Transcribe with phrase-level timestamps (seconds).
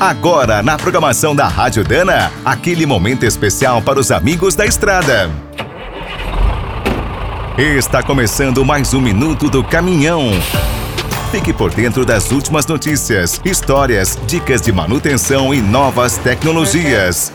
[0.00, 5.30] Agora, na programação da Rádio Dana, aquele momento especial para os amigos da estrada.
[7.58, 10.30] Está começando mais um Minuto do Caminhão.
[11.30, 17.30] Fique por dentro das últimas notícias, histórias, dicas de manutenção e novas tecnologias.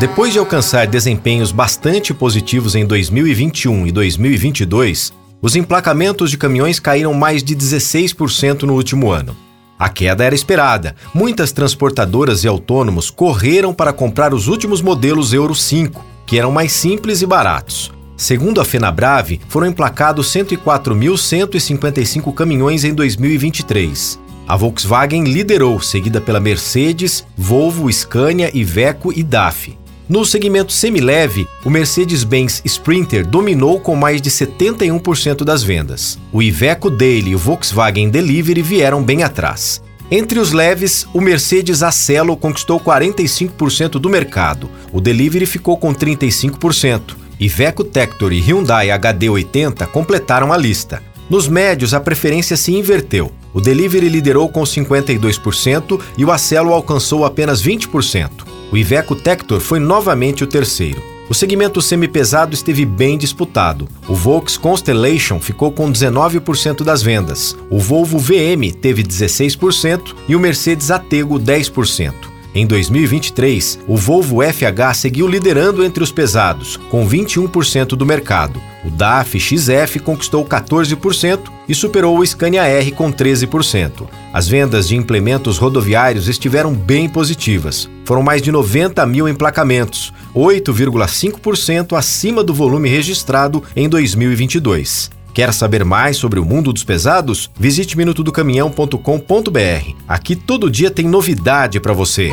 [0.00, 5.12] Depois de alcançar desempenhos bastante positivos em 2021 e 2022,
[5.42, 9.36] os emplacamentos de caminhões caíram mais de 16% no último ano.
[9.78, 10.96] A queda era esperada.
[11.14, 16.72] Muitas transportadoras e autônomos correram para comprar os últimos modelos Euro 5, que eram mais
[16.72, 17.92] simples e baratos.
[18.16, 24.18] Segundo a FenaBrave, foram emplacados 104.155 caminhões em 2023.
[24.48, 29.78] A Volkswagen liderou, seguida pela Mercedes, Volvo, Scania, Iveco e DAF.
[30.08, 36.18] No segmento semileve, o Mercedes-Benz Sprinter dominou com mais de 71% das vendas.
[36.32, 39.82] O Iveco Daily e o Volkswagen Delivery vieram bem atrás.
[40.10, 44.70] Entre os leves, o Mercedes Acelo conquistou 45% do mercado.
[44.94, 47.14] O Delivery ficou com 35%.
[47.38, 51.02] Iveco Tector e Hyundai HD80 completaram a lista.
[51.28, 53.30] Nos médios, a preferência se inverteu.
[53.52, 58.47] O Delivery liderou com 52% e o Acelo alcançou apenas 20%.
[58.70, 61.02] O Iveco Tector foi novamente o terceiro.
[61.28, 63.88] O segmento semipesado esteve bem disputado.
[64.06, 67.56] O Volks Constellation ficou com 19% das vendas.
[67.70, 72.12] O Volvo VM teve 16% e o Mercedes Atego 10%.
[72.54, 78.60] Em 2023, o Volvo FH seguiu liderando entre os pesados, com 21% do mercado.
[78.88, 84.08] O DAF XF conquistou 14% e superou o Scania R com 13%.
[84.32, 87.86] As vendas de implementos rodoviários estiveram bem positivas.
[88.06, 95.10] Foram mais de 90 mil emplacamentos, 8,5% acima do volume registrado em 2022.
[95.34, 97.50] Quer saber mais sobre o mundo dos pesados?
[97.60, 99.92] Visite minutodocaminhão.com.br.
[100.08, 102.32] Aqui todo dia tem novidade para você.